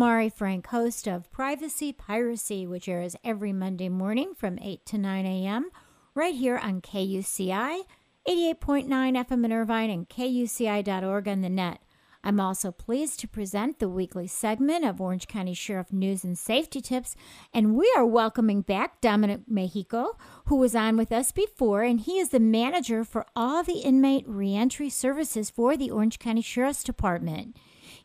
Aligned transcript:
Mari 0.00 0.30
Frank, 0.30 0.68
host 0.68 1.06
of 1.06 1.30
Privacy 1.30 1.92
Piracy, 1.92 2.66
which 2.66 2.88
airs 2.88 3.16
every 3.22 3.52
Monday 3.52 3.90
morning 3.90 4.32
from 4.34 4.58
8 4.58 4.86
to 4.86 4.96
9 4.96 5.26
a.m. 5.26 5.68
right 6.14 6.34
here 6.34 6.56
on 6.56 6.80
KUCI, 6.80 7.82
88.9 8.26 8.88
FM 8.88 9.44
in 9.44 9.52
Irvine, 9.52 9.90
and 9.90 10.08
KUCI.org 10.08 11.28
on 11.28 11.42
the 11.42 11.50
net. 11.50 11.82
I'm 12.24 12.40
also 12.40 12.72
pleased 12.72 13.20
to 13.20 13.28
present 13.28 13.78
the 13.78 13.90
weekly 13.90 14.26
segment 14.26 14.86
of 14.86 15.02
Orange 15.02 15.28
County 15.28 15.52
Sheriff 15.52 15.92
News 15.92 16.24
and 16.24 16.38
Safety 16.38 16.80
Tips, 16.80 17.14
and 17.52 17.76
we 17.76 17.92
are 17.94 18.06
welcoming 18.06 18.62
back 18.62 19.02
Dominic 19.02 19.42
Mejico, 19.52 20.16
who 20.46 20.56
was 20.56 20.74
on 20.74 20.96
with 20.96 21.12
us 21.12 21.30
before, 21.30 21.82
and 21.82 22.00
he 22.00 22.18
is 22.18 22.30
the 22.30 22.40
manager 22.40 23.04
for 23.04 23.26
all 23.36 23.62
the 23.62 23.80
inmate 23.80 24.26
reentry 24.26 24.88
services 24.88 25.50
for 25.50 25.76
the 25.76 25.90
Orange 25.90 26.18
County 26.18 26.40
Sheriff's 26.40 26.82
Department. 26.82 27.54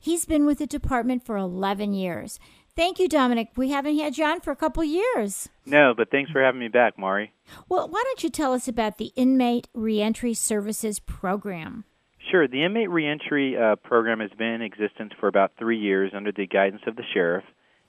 He's 0.06 0.26
been 0.26 0.46
with 0.46 0.60
the 0.60 0.68
department 0.68 1.26
for 1.26 1.36
11 1.36 1.96
years. 1.96 2.40
Thank 2.76 3.00
you, 3.00 3.10
Dominic. 3.10 3.48
We 3.56 3.72
haven't 3.72 3.98
had 3.98 4.20
you 4.20 4.26
on 4.26 4.40
for 4.40 4.52
a 4.52 4.56
couple 4.56 4.84
years. 4.84 5.50
No, 5.66 5.96
but 5.98 6.12
thanks 6.12 6.30
for 6.30 6.44
having 6.44 6.60
me 6.60 6.68
back, 6.68 7.00
Mari. 7.00 7.34
Well, 7.70 7.90
why 7.90 8.04
don't 8.06 8.24
you 8.24 8.30
tell 8.30 8.54
us 8.54 8.68
about 8.68 9.00
the 9.00 9.12
Inmate 9.16 9.68
Reentry 9.74 10.36
Services 10.36 11.00
Program? 11.00 11.86
Sure. 12.30 12.48
The 12.48 12.64
inmate 12.64 12.92
reentry 12.92 13.58
uh, 13.58 13.78
program 13.78 14.20
has 14.20 14.30
been 14.38 14.50
in 14.50 14.62
existence 14.62 15.12
for 15.20 15.28
about 15.28 15.54
three 15.58 15.80
years 15.80 16.12
under 16.16 16.32
the 16.32 16.46
guidance 16.46 16.84
of 16.86 16.98
the 16.98 17.04
sheriff, 17.12 17.44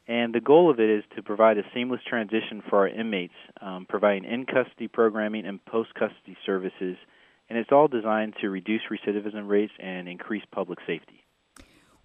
and 0.09 0.35
the 0.35 0.41
goal 0.41 0.71
of 0.71 0.81
it 0.81 0.89
is 0.89 1.05
to 1.17 1.23
provide 1.23 1.59
a 1.59 1.65
seamless 1.75 2.01
transition 2.09 2.63
for 2.71 2.79
our 2.79 2.89
inmates, 2.89 3.35
um, 3.61 3.85
providing 3.87 4.25
in 4.25 4.47
custody 4.47 4.89
programming 4.89 5.45
and 5.45 5.63
post 5.67 5.93
custody 5.93 6.39
services, 6.47 6.97
and 7.51 7.59
it's 7.59 7.73
all 7.73 7.89
designed 7.89 8.33
to 8.41 8.49
reduce 8.49 8.81
recidivism 8.91 9.47
rates 9.47 9.75
and 9.79 10.09
increase 10.09 10.45
public 10.51 10.79
safety. 10.87 11.26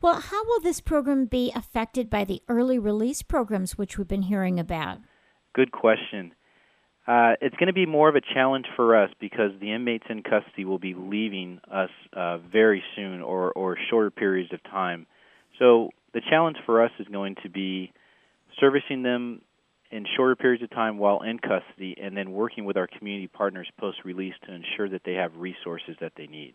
Well, 0.02 0.20
how 0.20 0.44
will 0.46 0.60
this 0.60 0.82
program 0.82 1.26
be 1.26 1.52
affected 1.56 2.10
by 2.10 2.24
the 2.24 2.42
early 2.50 2.80
release 2.80 3.22
programs 3.22 3.78
which 3.78 3.98
we've 4.00 4.08
been 4.08 4.24
hearing 4.24 4.60
about? 4.60 4.98
Good 5.54 5.72
question. 5.72 6.34
Uh, 7.06 7.34
it's 7.40 7.56
going 7.58 7.68
to 7.68 7.74
be 7.74 7.86
more 7.86 8.10
of 8.10 8.16
a 8.16 8.22
challenge 8.22 8.66
for 8.76 8.96
us 8.96 9.12
because 9.20 9.52
the 9.60 9.72
inmates 9.72 10.06
in 10.10 10.24
custody 10.24 10.66
will 10.66 10.80
be 10.80 10.96
leaving 10.98 11.60
us 11.72 11.90
uh, 12.14 12.40
very 12.40 12.84
soon 12.96 13.22
or, 13.22 13.52
or 13.52 13.78
shorter 13.90 14.10
periods 14.10 14.52
of 14.54 14.64
time. 14.64 15.06
So 15.60 15.90
the 16.14 16.22
challenge 16.30 16.58
for 16.66 16.84
us 16.84 16.92
is 17.00 17.08
going 17.08 17.36
to 17.44 17.50
be 17.50 17.92
servicing 18.60 19.04
them 19.04 19.42
in 19.92 20.06
shorter 20.16 20.36
periods 20.36 20.64
of 20.64 20.72
time 20.72 20.98
while 20.98 21.22
in 21.22 21.38
custody 21.38 21.96
and 22.02 22.18
then 22.18 22.32
working 22.32 22.66
with 22.66 22.78
our 22.78 22.88
community 22.88 23.28
partners 23.28 23.68
post 23.80 23.98
release 24.04 24.34
to 24.48 24.54
ensure 24.54 24.90
that 24.90 25.02
they 25.06 25.14
have 25.14 25.36
resources 25.36 25.96
that 26.02 26.14
they 26.16 26.26
need. 26.26 26.54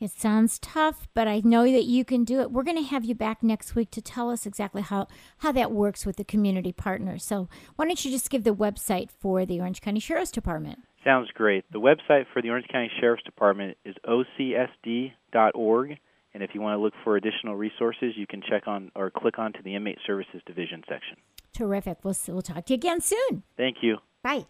It 0.00 0.10
sounds 0.10 0.58
tough, 0.58 1.08
but 1.14 1.28
I 1.28 1.40
know 1.44 1.64
that 1.64 1.84
you 1.84 2.04
can 2.04 2.24
do 2.24 2.40
it. 2.40 2.50
We're 2.50 2.62
going 2.62 2.76
to 2.76 2.82
have 2.82 3.04
you 3.04 3.14
back 3.14 3.42
next 3.42 3.74
week 3.74 3.90
to 3.92 4.02
tell 4.02 4.30
us 4.30 4.46
exactly 4.46 4.82
how, 4.82 5.08
how 5.38 5.52
that 5.52 5.72
works 5.72 6.04
with 6.04 6.16
the 6.16 6.24
community 6.24 6.72
partners. 6.72 7.24
So, 7.24 7.48
why 7.76 7.86
don't 7.86 8.04
you 8.04 8.10
just 8.10 8.30
give 8.30 8.44
the 8.44 8.54
website 8.54 9.10
for 9.10 9.46
the 9.46 9.60
Orange 9.60 9.80
County 9.80 10.00
Sheriff's 10.00 10.30
Department? 10.30 10.80
Sounds 11.04 11.28
great. 11.34 11.64
The 11.70 11.80
website 11.80 12.24
for 12.32 12.40
the 12.42 12.50
Orange 12.50 12.66
County 12.68 12.90
Sheriff's 13.00 13.24
Department 13.24 13.76
is 13.84 13.94
ocsd.org. 14.06 15.98
And 16.34 16.42
if 16.42 16.50
you 16.52 16.60
want 16.60 16.76
to 16.76 16.82
look 16.82 16.94
for 17.04 17.16
additional 17.16 17.54
resources, 17.54 18.14
you 18.16 18.26
can 18.26 18.42
check 18.42 18.66
on 18.66 18.90
or 18.96 19.10
click 19.10 19.38
on 19.38 19.52
to 19.52 19.62
the 19.62 19.76
Inmate 19.76 19.98
Services 20.06 20.42
Division 20.46 20.82
section. 20.88 21.16
Terrific. 21.52 21.98
We'll, 22.02 22.16
we'll 22.28 22.42
talk 22.42 22.66
to 22.66 22.72
you 22.72 22.74
again 22.74 23.00
soon. 23.00 23.44
Thank 23.56 23.76
you. 23.82 23.98
Bye. 24.22 24.46